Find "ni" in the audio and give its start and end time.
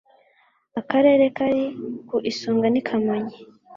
2.69-2.81